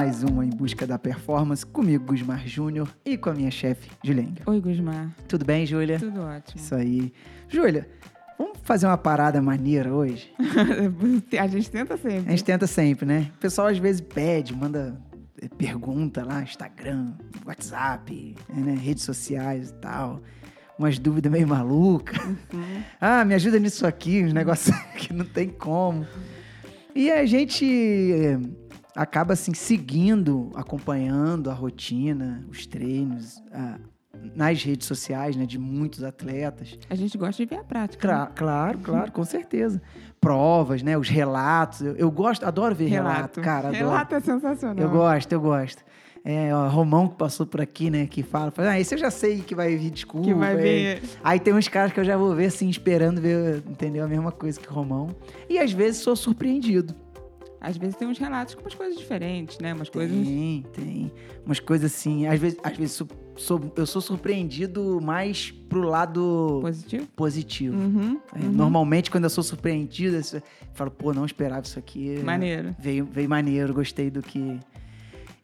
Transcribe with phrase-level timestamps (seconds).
[0.00, 4.42] mais um Em Busca da Performance, comigo, Gusmar Júnior, e com a minha chefe, Julenga.
[4.46, 5.14] Oi, Gusmar.
[5.28, 5.98] Tudo bem, Júlia?
[5.98, 6.58] Tudo ótimo.
[6.58, 7.12] Isso aí.
[7.50, 7.86] Júlia,
[8.38, 10.32] vamos fazer uma parada maneira hoje?
[11.38, 12.28] a gente tenta sempre.
[12.28, 13.30] A gente tenta sempre, né?
[13.34, 14.98] O pessoal às vezes pede, manda
[15.38, 17.12] eh, pergunta lá, Instagram,
[17.44, 18.80] WhatsApp, né?
[18.82, 20.22] redes sociais e tal.
[20.78, 22.24] Umas dúvidas meio malucas.
[22.24, 22.82] Uhum.
[22.98, 26.06] Ah, me ajuda nisso aqui, uns negócios que não tem como.
[26.94, 28.38] E a gente eh,
[28.94, 33.78] acaba assim seguindo, acompanhando a rotina, os treinos, a,
[34.34, 36.78] nas redes sociais, né, de muitos atletas.
[36.88, 38.00] A gente gosta de ver a prática.
[38.00, 38.30] Cla né?
[38.34, 39.80] Claro, claro, com certeza.
[40.20, 41.80] Provas, né, os relatos.
[41.80, 43.68] Eu, eu gosto, adoro ver relato, relato cara.
[43.68, 43.84] Adoro.
[43.84, 44.84] Relato é sensacional.
[44.84, 45.84] Eu gosto, eu gosto.
[46.22, 49.10] É, ó, Romão que passou por aqui, né, que fala, fala, ah, esse eu já
[49.10, 50.26] sei que vai vir desculpa.
[50.26, 51.02] Que vai vir.
[51.24, 54.04] Aí tem uns caras que eu já vou ver, assim, esperando ver, entendeu?
[54.04, 55.16] A mesma coisa que o Romão.
[55.48, 56.94] E às vezes sou surpreendido
[57.60, 59.74] às vezes tem uns relatos com umas coisas diferentes, né?
[59.74, 60.26] Umas tem, coisas.
[60.26, 61.12] Tem, tem.
[61.44, 62.26] Umas coisas assim.
[62.26, 67.06] Às vezes, às vezes sou, sou, eu sou surpreendido mais pro lado positivo.
[67.14, 67.76] Positivo.
[67.76, 68.52] Uhum, é, uhum.
[68.52, 72.18] Normalmente, quando eu sou surpreendido, eu falo, pô, não esperava isso aqui.
[72.24, 72.74] Maneiro.
[72.78, 74.58] Veio, veio maneiro, gostei do que.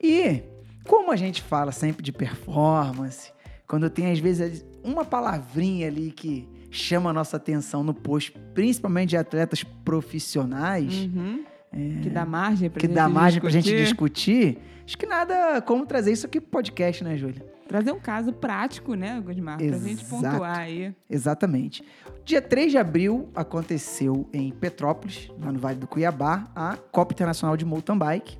[0.03, 0.43] E
[0.85, 3.31] como a gente fala sempre de performance,
[3.67, 9.11] quando tem, às vezes, uma palavrinha ali que chama a nossa atenção no post, principalmente
[9.11, 10.95] de atletas profissionais.
[10.95, 14.59] Uhum é, que dá margem para que dá margem para gente discutir.
[14.85, 17.45] Acho que nada como trazer isso aqui pro podcast, né, Júlia?
[17.67, 19.59] Trazer um caso prático, né, Gudmar?
[19.59, 20.95] Para a gente pontuar aí.
[21.11, 21.83] Exatamente.
[22.25, 27.57] Dia 3 de abril aconteceu em Petrópolis, lá no Vale do Cuiabá, a Copa Internacional
[27.57, 28.39] de Mountain Bike,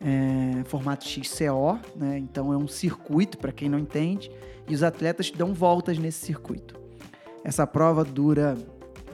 [0.00, 2.18] é, formato XCO, né?
[2.18, 4.30] Então é um circuito, para quem não entende,
[4.66, 6.80] e os atletas dão voltas nesse circuito.
[7.44, 8.56] Essa prova dura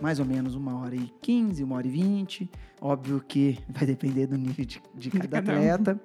[0.00, 2.50] mais ou menos uma hora e quinze, uma hora e vinte.
[2.80, 6.00] Óbvio que vai depender do nível de, de cada, atleta.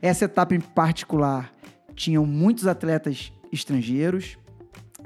[0.00, 1.52] Essa etapa em particular
[1.94, 4.38] tinham muitos atletas estrangeiros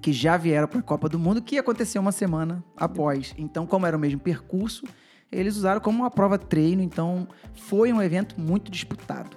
[0.01, 3.35] que já vieram para a Copa do Mundo, que aconteceu uma semana após.
[3.39, 4.85] Então, como era o mesmo percurso,
[5.33, 9.37] eles usaram como uma prova treino, então foi um evento muito disputado.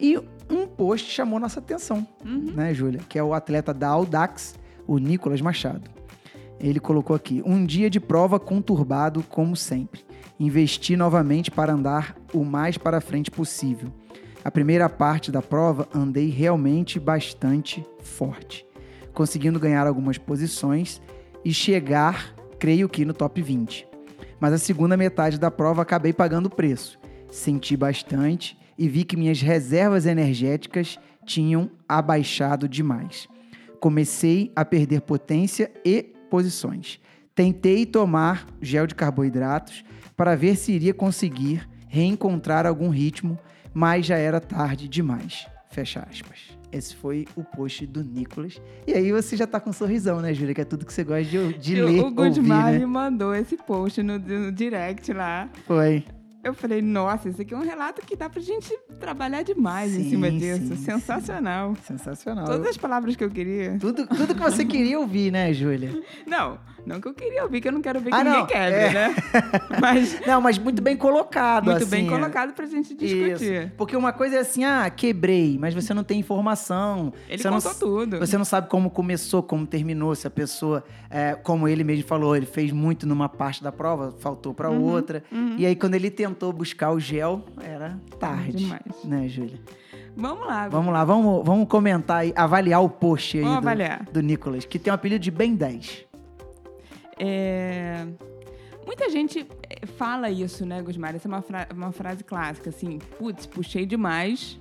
[0.00, 0.18] E
[0.50, 2.52] um post chamou nossa atenção, uhum.
[2.54, 3.00] né, Júlia?
[3.08, 4.54] Que é o atleta da Audax,
[4.86, 5.90] o Nicolas Machado.
[6.62, 10.04] Ele colocou aqui: um dia de prova conturbado, como sempre.
[10.38, 13.92] Investi novamente para andar o mais para frente possível.
[14.44, 18.66] A primeira parte da prova andei realmente bastante forte,
[19.12, 21.00] conseguindo ganhar algumas posições
[21.44, 23.86] e chegar, creio que, no top 20.
[24.40, 26.98] Mas a segunda metade da prova acabei pagando o preço.
[27.30, 33.28] Senti bastante e vi que minhas reservas energéticas tinham abaixado demais.
[33.78, 36.98] Comecei a perder potência e posições.
[37.34, 39.84] Tentei tomar gel de carboidratos
[40.16, 43.38] para ver se iria conseguir reencontrar algum ritmo,
[43.74, 45.46] mas já era tarde demais.
[45.70, 46.56] Fecha aspas.
[46.72, 48.62] Esse foi o post do Nicolas.
[48.86, 50.54] E aí você já tá com um sorrisão, né, Júlia?
[50.54, 52.78] Que é tudo que você gosta de, de ler, O Goodmar né?
[52.78, 55.50] me mandou esse post no, no direct lá.
[55.66, 56.02] Foi.
[56.42, 60.00] Eu falei, nossa, isso aqui é um relato que dá pra gente trabalhar demais sim,
[60.00, 60.74] em cima disso.
[60.74, 61.76] Sim, Sensacional.
[61.76, 61.96] Sim.
[61.96, 62.46] Sensacional.
[62.46, 63.78] Todas as palavras que eu queria.
[63.78, 66.02] Tudo, tudo que você queria ouvir, né, Júlia?
[66.26, 68.80] Não, não que eu queria ouvir, que eu não quero ver que ah, ninguém quebre,
[68.80, 68.92] é.
[68.92, 69.14] né?
[69.80, 73.62] Mas, não, mas muito bem colocado, Muito assim, bem colocado pra gente discutir.
[73.64, 73.72] Isso.
[73.76, 77.12] Porque uma coisa é assim, ah, quebrei, mas você não tem informação.
[77.28, 78.18] Ele você contou não, tudo.
[78.18, 82.36] Você não sabe como começou, como terminou, se a pessoa, é, como ele mesmo falou,
[82.36, 85.22] ele fez muito numa parte da prova, faltou pra uhum, outra.
[85.30, 85.56] Uhum.
[85.58, 88.58] E aí, quando ele tentou buscar o gel, era tarde.
[88.58, 89.04] Demais.
[89.04, 89.60] Né, Júlia?
[90.16, 90.68] Vamos lá.
[90.68, 94.92] Vamos lá, vamos, vamos comentar e avaliar o post aí do, do Nicolas, que tem
[94.92, 96.06] um apelido de Ben 10.
[97.18, 98.06] É...
[98.84, 101.14] Muita gente é, fala isso, né, Gusmar?
[101.14, 104.58] Essa é uma, fra uma frase clássica, assim, putz, puxei demais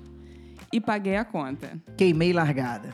[0.71, 1.71] e paguei a conta.
[1.97, 2.93] Queimei largada.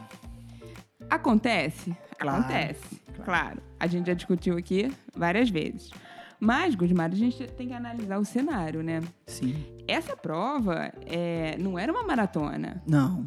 [1.10, 1.96] Acontece?
[2.18, 3.24] Claro, Acontece, claro.
[3.24, 3.62] claro.
[3.80, 5.92] A gente já discutiu aqui várias vezes.
[6.40, 9.02] Mas, Gusmar, a gente tem que analisar o cenário, né?
[9.26, 9.56] Sim.
[9.88, 12.82] Essa prova é, não era uma maratona.
[12.88, 13.26] Não.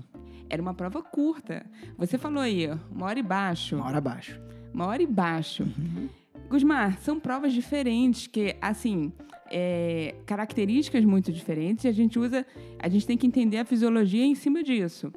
[0.49, 1.65] Era uma prova curta.
[1.99, 3.77] Você falou aí, uma hora e baixo.
[3.77, 4.41] Uma hora abaixo.
[4.73, 5.65] Uma hora e baixo.
[5.65, 6.09] Uhum.
[6.49, 9.13] Gusmar, são provas diferentes, que, assim,
[9.51, 12.47] é, características muito diferentes, e a gente usa,
[12.79, 15.13] a gente tem que entender a fisiologia em cima disso.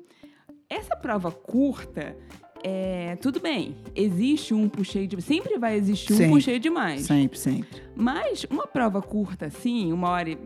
[0.70, 2.16] Essa prova curta,
[2.64, 5.22] é, tudo bem, existe um puxei de.
[5.22, 7.02] Sempre vai existir sempre, um puxei demais.
[7.02, 7.82] Sempre, sempre.
[7.96, 10.38] Mas uma prova curta, assim, uma hora e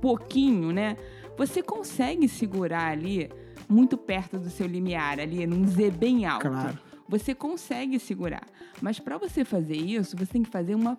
[0.00, 0.96] pouquinho, né?
[1.36, 3.30] Você consegue segurar ali
[3.68, 6.48] muito perto do seu limiar, ali num Z bem alto.
[6.48, 8.46] Claro você consegue segurar.
[8.82, 10.96] Mas para você fazer isso, você tem que fazer uma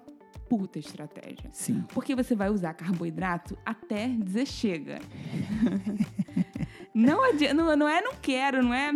[0.49, 1.49] puta estratégia.
[1.53, 1.85] Sim.
[1.93, 4.99] Porque você vai usar carboidrato até dizer chega.
[6.91, 7.21] Não,
[7.53, 8.91] não, não é não quero, não é.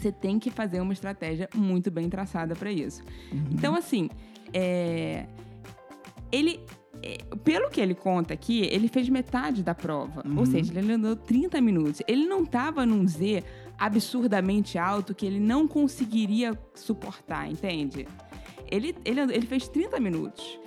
[0.00, 3.02] Você tem que fazer uma estratégia muito bem traçada para isso.
[3.30, 3.48] Uhum.
[3.52, 4.08] Então, assim,
[4.52, 5.26] é,
[6.32, 6.60] ele.
[7.02, 10.22] é, Pelo que ele conta aqui, ele fez metade da prova.
[10.26, 10.38] Uhum.
[10.38, 12.02] Ou seja, ele andou 30 minutos.
[12.08, 13.44] Ele não estava num Z
[13.78, 18.06] absurdamente alto que ele não conseguiria suportar, entende?
[18.70, 20.58] Ele, ele, ele fez 30 minutos.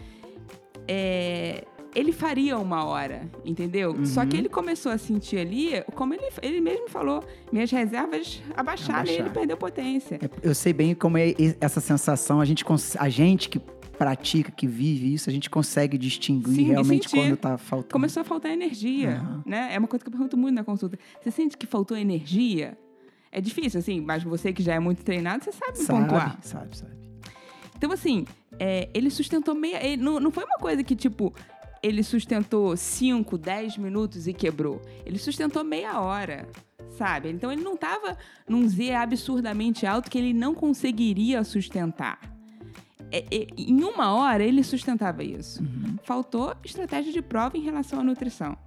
[0.87, 4.05] É, ele faria uma hora, entendeu?
[4.05, 4.27] Só Uhum.
[4.29, 9.15] que ele começou a sentir ali, como ele, ele mesmo falou, minhas reservas abaixaram e
[9.15, 10.19] ele perdeu potência.
[10.21, 12.39] É, Eu sei bem como é essa sensação.
[12.41, 12.63] A gente,
[12.99, 13.59] a gente que
[13.97, 17.93] pratica, que vive isso, a gente consegue distinguir Sim, realmente quando tá faltando.
[17.93, 19.43] Começou a faltar energia, Aham.
[19.45, 19.69] né?
[19.73, 20.97] É uma coisa que eu pergunto muito na consulta.
[21.21, 22.75] Você sente que faltou energia?
[23.31, 26.37] É difícil, assim, mas você que já é muito treinado, você sabe, pontuar.
[26.41, 26.93] Sabe, sabe, sabe.
[27.77, 28.25] Então, assim,
[28.59, 29.83] é, ele sustentou meia.
[29.85, 31.33] ele- não, não foi uma coisa que, tipo,
[31.83, 34.81] ele sustentou 5, 10 minutos e quebrou.
[35.05, 36.47] Ele sustentou meia hora,
[36.97, 37.29] sabe?
[37.29, 42.19] Então, ele não estava num Z absurdamente alto que ele não conseguiria sustentar.
[43.11, 45.61] É, é, em uma hora, ele sustentava isso.
[45.61, 45.97] Uhum.
[46.03, 48.57] Faltou estratégia de prova em relação à nutrição.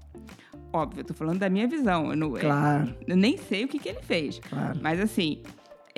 [0.72, 2.10] Óbvio, eu tô falando da minha visão.
[2.10, 4.38] Eu, não- é, Claro, eu nem sei o que, que ele fez.
[4.38, 4.78] claro.
[4.82, 5.42] Mas, assim,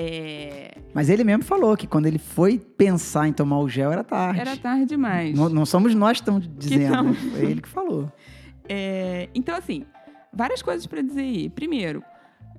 [0.00, 4.04] é, Mas ele mesmo falou que quando ele foi pensar em tomar o gel era
[4.04, 4.40] tarde.
[4.40, 5.36] era tarde demais.
[5.36, 7.04] Não, não somos nós que estamos dizendo, não.
[7.10, 7.14] né?
[7.32, 8.10] foi ele que falou.
[8.70, 9.86] É, então, assim,
[10.30, 11.48] várias coisas para dizer aí.
[11.48, 12.04] Primeiro,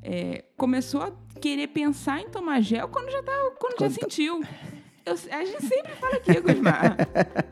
[0.01, 4.01] é, começou a querer pensar em tomar gel quando já, tá, quando Quando já tá-
[4.09, 4.41] sentiu.
[5.05, 6.95] Eu- a gente sempre fala aqui, Gusmar.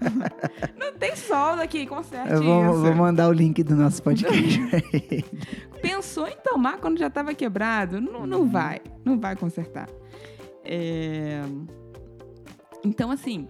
[0.78, 2.82] Não tem sol daqui, conserte Eu vou, isso.
[2.82, 4.60] vou mandar o link do nosso podcast.
[5.82, 8.00] Pensou em tomar quando já estava quebrado?
[8.02, 8.28] Não, Uhum.
[8.28, 8.82] não vai.
[9.06, 9.88] Não vai consertar.
[10.64, 11.42] É,
[12.84, 13.48] Então, assim,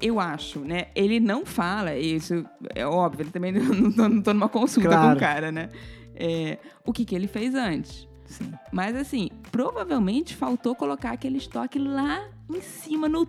[0.00, 0.86] eu acho, né?
[0.94, 2.44] Ele não fala, isso
[2.74, 5.10] é óbvio, ele também não tô, não tô numa consulta Claro.
[5.10, 5.68] com o cara, né?
[6.14, 8.06] É, o que, que ele fez antes.
[8.26, 8.52] Sim.
[8.72, 13.26] Mas, assim, provavelmente faltou colocar aquele estoque lá em cima, no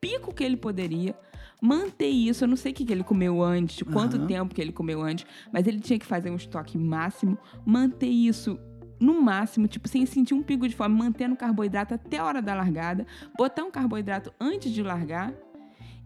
[0.00, 1.14] pico que ele poderia.
[1.60, 4.72] Manter isso, eu não sei o que, que ele comeu antes, quanto tempo que ele
[4.72, 8.58] comeu antes, mas ele tinha que fazer um estoque máximo, manter isso
[9.00, 12.42] no máximo, tipo, sem sentir um pico de fome, mantendo o carboidrato até a hora
[12.42, 15.32] da largada, botar um carboidrato antes de largar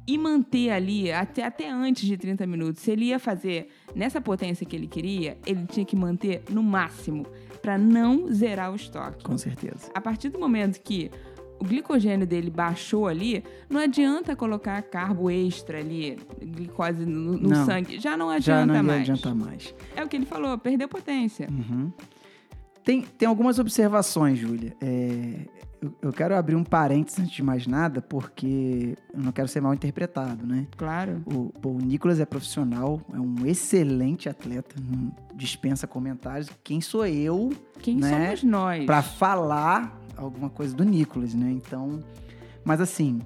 [0.06, 2.82] e manter ali até, até antes de 30 minutos.
[2.82, 7.26] Se ele ia fazer nessa potência que ele queria, ele tinha que manter no máximo
[7.62, 9.22] para não zerar o estoque.
[9.22, 9.90] Com certeza.
[9.94, 11.10] A partir do momento que
[11.60, 17.66] o glicogênio dele baixou ali, não adianta colocar carbo extra ali, glicose no, no Não.
[17.66, 18.00] sangue.
[18.00, 19.00] Já não Já adianta não ia mais.
[19.02, 19.74] adiantar mais.
[19.94, 21.48] É o que ele falou, perdeu potência.
[21.50, 21.92] Uhum.
[22.82, 24.74] Tem, tem algumas observações, Júlia.
[24.80, 25.46] É,
[25.82, 29.60] eu, eu quero abrir um parênteses antes de mais nada, porque eu não quero ser
[29.60, 30.66] mal interpretado, né?
[30.78, 31.22] Claro.
[31.26, 36.48] O, o Nicolas é profissional, é um excelente atleta, não dispensa comentários.
[36.64, 38.10] Quem sou eu Quem Né?
[38.36, 38.84] somos nós?
[38.86, 41.50] para falar alguma coisa do Nicolas, né?
[41.50, 42.00] Então,
[42.64, 43.20] mas assim,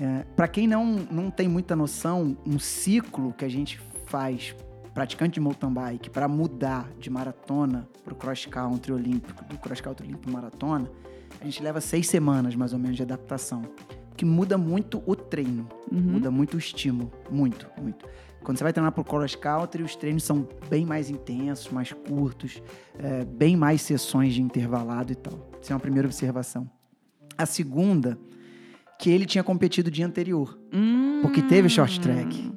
[0.00, 4.54] é, para quem não, não tem muita noção, um ciclo que a gente faz
[4.94, 9.80] praticante de mountain bike para mudar de maratona para o cross country olímpico, do cross
[9.80, 10.90] country olímpico maratona,
[11.40, 13.62] a gente leva seis semanas mais ou menos de adaptação,
[14.16, 16.00] que muda muito o treino, Uhum.
[16.00, 18.06] muda muito o estímulo, muito, muito.
[18.42, 22.62] Quando você vai treinar pro cross country, os treinos são bem mais intensos, mais curtos,
[22.98, 25.50] é, bem mais sessões de intervalado e tal.
[25.62, 26.68] Essa é uma primeira observação.
[27.38, 28.18] A segunda,
[28.98, 31.20] que ele tinha competido o dia anterior, Hum.
[31.22, 32.52] porque teve short track.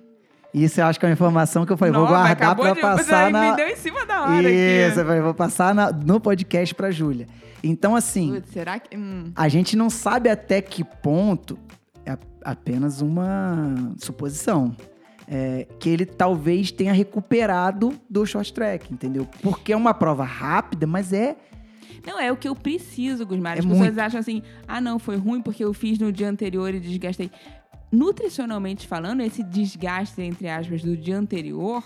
[0.53, 3.25] Isso eu acho que é uma informação que eu falei, vou Nossa, guardar de- passar
[3.27, 3.55] me na...
[3.55, 4.99] deu em cima da hora Isso, aqui.
[5.01, 7.27] eu falei, vou passar na- no podcast pra Júlia.
[7.63, 8.95] Então, assim, Putz, será que...
[8.97, 9.31] hum.
[9.35, 11.57] a gente não sabe até que ponto,
[12.05, 14.75] é apenas uma suposição,
[15.27, 19.27] é, que ele talvez tenha recuperado do short track, entendeu?
[19.41, 21.35] Porque é uma prova rápida, mas é
[22.05, 23.53] Não, é o que eu preciso, Gusmar.
[23.53, 23.99] As É pessoas muito.
[23.99, 27.31] acham assim, ah, não, foi ruim porque eu fiz no dia anterior e desgastei.
[27.91, 31.83] Nutricionalmente falando, esse desgaste, entre aspas, do dia anterior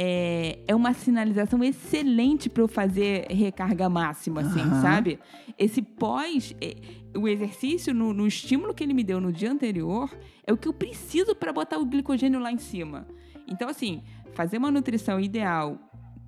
[0.00, 4.80] é, é uma sinalização excelente para eu fazer recarga máxima, assim, Aham.
[4.80, 5.18] sabe?
[5.58, 6.76] Esse pós, é,
[7.18, 10.08] o exercício no, no estímulo que ele me deu no dia anterior
[10.46, 13.08] é o que eu preciso para botar o glicogênio lá em cima.
[13.48, 14.00] Então, assim,
[14.34, 15.76] fazer uma nutrição ideal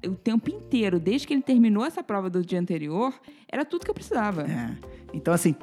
[0.04, 3.14] o tempo inteiro, desde que ele terminou essa prova do dia anterior,
[3.46, 4.50] era tudo que eu precisava.
[4.50, 4.76] É.
[5.12, 5.54] Então, assim,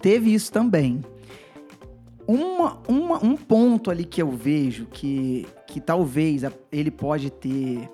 [0.00, 1.02] teve isso também.
[2.28, 7.88] Uma, uma- um ponto ali que eu vejo que, que talvez ele pode ter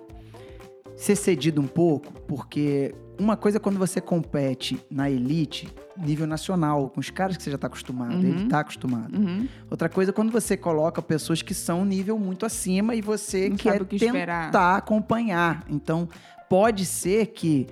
[0.96, 6.90] se cedido um pouco, porque uma coisa é quando você compete na elite, nível nacional,
[6.90, 8.20] com os caras que você já está acostumado, Uhum.
[8.20, 9.16] ele está acostumado.
[9.16, 9.46] Uhum.
[9.70, 13.48] Outra coisa é quando você coloca pessoas que são um nível muito acima e você
[13.48, 14.76] Não quer que tentar esperar.
[14.76, 15.64] acompanhar.
[15.70, 16.08] Então,
[16.50, 17.68] pode ser que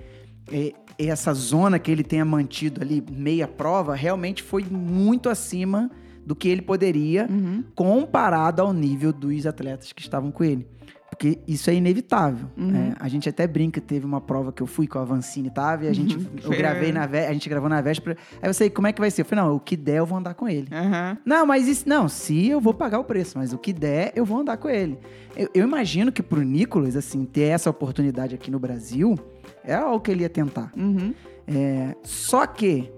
[0.49, 5.89] e- essa zona que ele tenha mantido ali, meia prova, realmente foi muito acima
[6.25, 7.63] do que ele poderia, Uhum.
[7.75, 10.67] comparado ao nível dos atletas que estavam com ele.
[11.09, 12.47] Porque isso é inevitável.
[12.57, 12.75] Uhum.
[12.75, 15.85] É, a gente até brinca, teve uma prova que eu fui com a Vancini tava,
[15.85, 16.25] e a gente, Uhum.
[16.43, 18.17] eu gravei na a gente gravou na véspera.
[18.41, 19.21] Aí eu sei como é que vai ser.
[19.21, 20.67] Eu falei, não, o que der eu vou andar com ele.
[20.71, 21.15] Aham.
[21.23, 21.87] Não, mas isso.
[21.87, 24.67] Não, se eu vou pagar o preço, mas o que der, eu vou andar com
[24.67, 24.97] ele.
[25.37, 29.13] Eu, eu imagino que pro Nicolas, assim, ter essa oportunidade aqui no Brasil
[29.63, 30.71] é algo que ele ia tentar.
[30.75, 31.13] Uhum.
[31.47, 32.89] É, só que,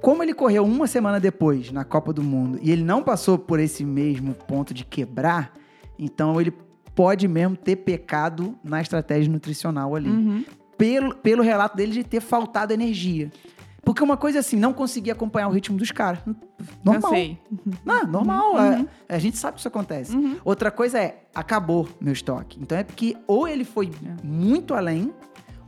[0.00, 3.58] como ele correu uma semana depois na Copa do Mundo e ele não passou por
[3.58, 5.52] esse mesmo ponto de quebrar,
[5.98, 6.52] então ele
[6.94, 10.08] pode mesmo ter pecado na estratégia nutricional ali.
[10.10, 10.44] Uhum.
[10.76, 13.30] Pelo, pelo relato dele de ter faltado energia.
[13.82, 16.20] Porque uma coisa é assim, não conseguir acompanhar o ritmo dos caras.
[16.84, 17.12] Normal.
[17.12, 17.38] Eu sei.
[17.84, 18.52] Não, normal.
[18.54, 18.86] Uhum.
[19.08, 20.14] é- a gente sabe que isso acontece.
[20.14, 20.36] Uhum.
[20.44, 22.58] Outra coisa é, acabou meu estoque.
[22.60, 24.26] Então é porque ou ele foi É.
[24.26, 25.12] muito além,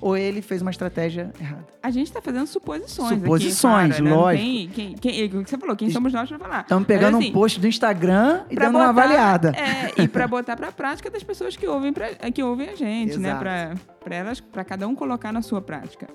[0.00, 1.66] ou ele fez uma estratégia errada.
[1.82, 3.12] A gente tá fazendo suposições.
[3.12, 4.10] aqui, Suposições, claro, né?
[4.10, 4.44] Não lógico.
[4.46, 6.60] tem- quem, quem, o que você falou, quem somos nós pra falar?
[6.62, 9.52] Estamos pegando Mas, assim, um post do Instagram e dando uma botar- avaliada.
[9.56, 13.18] É, e pra botar pra prática das pessoas que ouvem, pra, que ouvem a gente,
[13.18, 13.28] né?
[13.28, 13.40] Exato.
[13.40, 16.08] Pra, pra elas, pra cada um colocar na sua prática.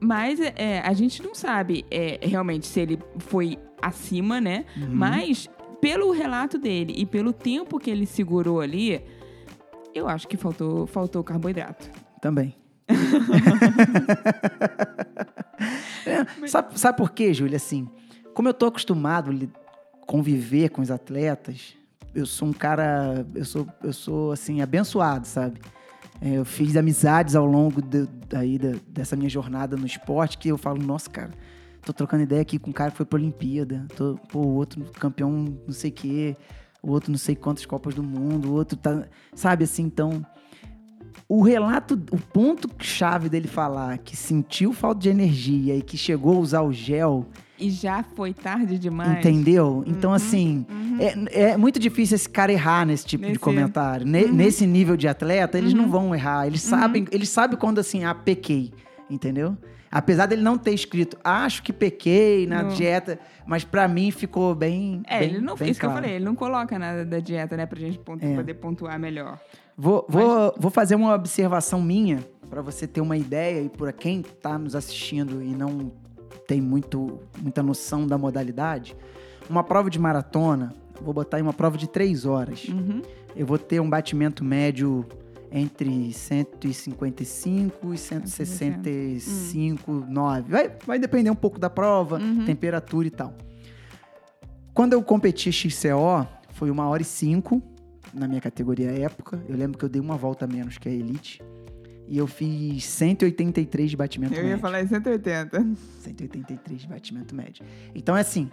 [0.00, 4.64] Mas é, a gente não sabe é, realmente se ele foi acima, né?
[4.76, 4.88] Uhum.
[4.90, 5.48] Mas
[5.80, 9.02] pelo relato dele e pelo tempo que ele segurou ali,
[9.94, 11.88] eu acho que faltou, faltou carboidrato.
[12.20, 12.54] Também.
[16.06, 17.56] É, sabe, sabe por quê, Júlia?
[17.56, 17.88] Assim,
[18.34, 21.74] como eu tô acostumado a conviver com os atletas,
[22.14, 25.60] eu sou um cara, eu sou, eu sou assim, abençoado, sabe?
[26.20, 30.48] É, eu fiz amizades ao longo de- daí da- dessa minha jornada no esporte que
[30.48, 31.30] eu falo, nossa, cara,
[31.82, 34.82] tô trocando ideia aqui com um cara que foi pra Olimpíada, tô, pô, o outro
[34.98, 35.30] campeão
[35.66, 36.36] não sei o quê,
[36.82, 39.04] o outro não sei quantas Copas do Mundo, o outro tá,
[39.34, 40.24] sabe assim, então
[41.32, 46.36] o relato, o ponto chave dele falar que sentiu falta de energia e que chegou
[46.36, 47.24] a usar o gel,
[47.56, 49.18] E já foi tarde demais.
[49.18, 49.84] entendeu?
[49.86, 50.96] Então, Uhum, assim, uhum.
[51.30, 54.04] é, é muito difícil esse cara errar nesse tipo de Nesse- comentário.
[54.04, 54.32] Ne- Uhum.
[54.32, 55.90] Nesse nível de atleta, eles não Uhum.
[55.90, 56.46] vão errar.
[56.48, 58.72] Eles sabem, eles sabem quando assim, ah, pequei,
[59.08, 59.56] entendeu?
[59.92, 62.70] Apesar dele não ter escrito, acho que pequei na Não.
[62.70, 65.02] dieta, mas pra mim ficou bem.
[65.06, 66.02] É, bem, ele não bem isso que eu claro.
[66.04, 68.34] falei, ele não coloca nada da dieta, né, pra gente pontu- É.
[68.34, 69.38] poder pontuar melhor.
[69.82, 74.20] Vou, vou, vou fazer uma observação minha para você ter uma ideia e por quem
[74.20, 75.90] está nos assistindo e não
[76.46, 78.94] tem muito, muita noção da modalidade.
[79.48, 82.68] Uma prova de maratona, vou botar em uma prova de três horas.
[82.68, 83.00] Uhum.
[83.34, 85.06] Eu vou ter um batimento médio
[85.50, 90.50] entre 155 e 165, 9.
[90.50, 92.44] Vai, vai depender um pouco da prova, Uhum.
[92.44, 93.32] temperatura e tal.
[94.74, 97.62] Quando eu competi XCO, foi uma hora e cinco
[98.12, 99.42] na minha categoria época.
[99.48, 101.42] Eu lembro que eu dei uma volta a menos que a Elite.
[102.08, 104.50] E eu fiz 183 de batimento Eu médio.
[104.50, 105.64] ia falar em 180.
[106.00, 107.64] 183 de batimento médio.
[107.94, 108.50] Então é assim,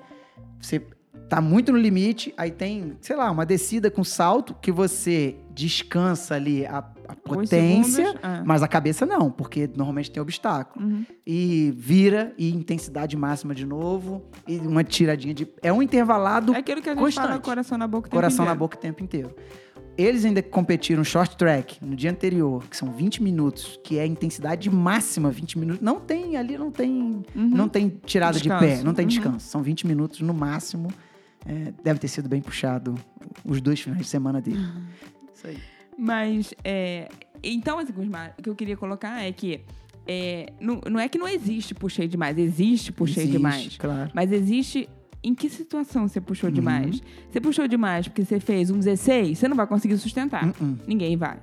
[0.61, 0.81] você
[1.27, 6.35] tá muito no limite, aí tem, sei lá, uma descida com salto que você descansa
[6.35, 6.83] ali a,
[7.27, 8.43] potência, segundos, ah.
[8.45, 10.85] mas a cabeça não, porque normalmente tem obstáculo.
[10.85, 11.05] Uhum.
[11.25, 16.57] E vira e intensidade máxima de novo e uma tiradinha de é um intervalado É
[16.59, 17.27] aquilo que a gente constante.
[17.27, 18.59] fala coração na boca o tempo coração na inteiro.
[18.59, 19.35] boca o tempo inteiro.
[19.97, 24.05] Eles ainda competiram short track no dia anterior, que são 20 minutos, que é a
[24.05, 25.81] intensidade máxima, 20 minutos.
[25.81, 26.91] Não tem ali, não tem,
[27.35, 27.49] Uhum.
[27.49, 28.63] não tem tirada de Descanso.
[28.63, 29.09] pé, não tem Uhum.
[29.09, 29.47] descanso.
[29.47, 30.89] São 20 minutos no máximo.
[31.45, 32.93] É, deve ter sido bem puxado
[33.43, 34.59] os dois finais de semana dele.
[35.33, 35.57] Isso aí.
[35.97, 37.09] Mas, é,
[37.43, 39.61] então, assim, Gusmar, o que eu queria colocar é que
[40.07, 43.77] é, não, não é que não existe puxei demais, existe puxei Existe, demais.
[43.77, 44.11] Claro.
[44.13, 44.87] Mas existe
[45.23, 46.55] em que situação você puxou Uhum.
[46.55, 47.01] demais?
[47.29, 50.45] Você puxou demais porque você fez um 16, você não vai conseguir sustentar.
[50.45, 50.77] Uh-uh.
[50.87, 51.39] Ninguém vai.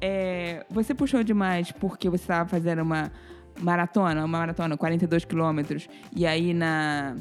[0.00, 3.12] É, você puxou demais porque você estava fazendo uma
[3.60, 7.16] maratona, uma maratona, 42 quilômetros, e aí na,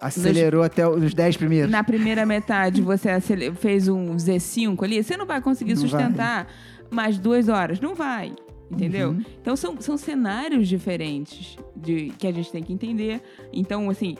[0.00, 1.70] Acelerou até os 10 primeiros.
[1.70, 6.46] na primeira metade você acele- fez um Z5 ali, você não vai conseguir Não sustentar
[6.90, 7.80] mais duas horas.
[7.80, 8.34] Não vai.
[8.70, 9.10] Entendeu?
[9.10, 9.24] Uhum.
[9.42, 13.20] Então são, são cenários diferentes de, que a gente tem que entender.
[13.52, 14.16] Então, assim,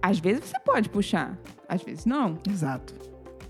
[0.00, 1.38] às vezes você pode puxar,
[1.68, 2.38] às vezes não.
[2.48, 2.94] Exato.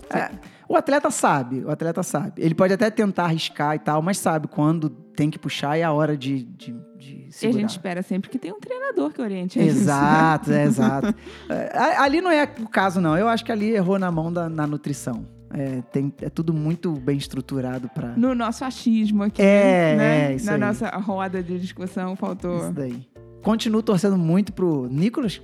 [0.09, 0.29] É,
[0.67, 2.33] o atleta sabe, o atleta sabe.
[2.37, 5.83] Ele pode até tentar arriscar e tal, mas sabe quando tem que puxar e é
[5.83, 7.59] a hora de, de, de E a segurar.
[7.59, 9.81] gente espera sempre que tenha um treinador que oriente a isso, né?
[9.81, 11.15] Exato, é, exato.
[11.49, 13.17] É, ali não é o caso, não.
[13.17, 15.25] Eu acho que ali errou na mão da na nutrição.
[15.55, 20.31] É, tem, é tudo muito bem estruturado para No nosso achismo aqui, É, né?
[20.31, 20.59] é, isso Na aí.
[20.59, 22.57] nossa roda de discussão faltou.
[22.57, 23.07] isso daí.
[23.43, 25.39] Continuo torcendo muito pro Nicolas,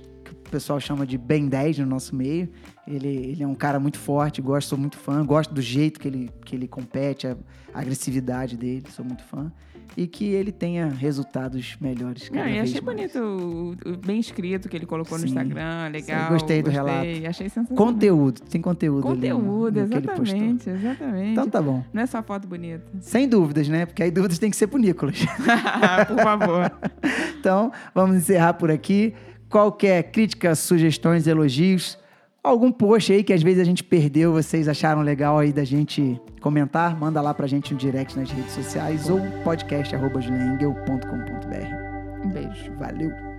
[0.50, 2.48] o pessoal chama de Ben 10 no nosso meio.
[2.86, 6.08] Ele, ele é um cara muito forte, gosto, sou muito fã, gosto do jeito que
[6.08, 7.36] ele, que ele compete, a,
[7.72, 9.50] a agressividade dele, sou muito fã.
[9.96, 12.28] E que ele tenha resultados melhores.
[12.28, 12.96] Cada Não, e vez achei mais.
[13.12, 13.76] bonito,
[14.06, 15.30] bem escrito que ele colocou no Sim.
[15.30, 16.28] Instagram, legal.
[16.30, 17.06] gostei do relato.
[17.28, 17.76] Achei sensacional.
[17.86, 19.06] Conteúdo, tem conteúdo.
[19.08, 20.22] ali no- Conteúdo, no postou.
[20.24, 21.30] exatamente, exatamente.
[21.32, 21.84] Então tá bom.
[21.92, 22.84] Não é só foto bonita.
[23.00, 23.84] Sem dúvidas, né?
[23.84, 25.18] Porque aí dúvidas tem que ser pro Nicolas.
[26.06, 26.72] Por favor.
[27.38, 29.14] Então, vamos encerrar por aqui.
[29.50, 31.98] Qualquer crítica, sugestões, elogios,
[32.42, 36.20] algum post aí que às vezes a gente perdeu, vocês acharam legal aí da gente
[36.40, 42.24] comentar, manda lá pra gente um direct nas redes sociais ou podcast.julianengel.com.br.
[42.24, 42.72] Um beijo.
[42.78, 43.29] Valeu!